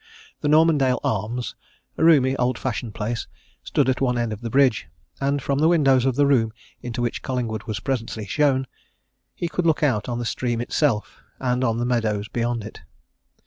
The 0.39 0.47
Normandale 0.47 0.99
Arms, 1.03 1.53
a 1.95 2.03
roomy, 2.03 2.35
old 2.37 2.57
fashioned 2.57 2.95
place, 2.95 3.27
stood 3.63 3.87
at 3.87 4.01
one 4.01 4.17
end 4.17 4.33
of 4.33 4.41
the 4.41 4.49
bridge, 4.49 4.87
and 5.19 5.39
from 5.43 5.59
the 5.59 5.67
windows 5.67 6.05
of 6.07 6.15
the 6.15 6.25
room 6.25 6.53
into 6.81 7.03
which 7.03 7.21
Collingwood 7.21 7.65
was 7.65 7.79
presently 7.79 8.25
shown 8.25 8.65
he 9.35 9.47
could 9.47 9.67
look 9.67 9.83
out 9.83 10.09
on 10.09 10.17
the 10.17 10.25
stream 10.25 10.59
itself 10.59 11.21
and 11.39 11.63
on 11.63 11.77
the 11.77 11.85
meadows 11.85 12.27
beyond 12.27 12.63
it. 12.63 12.81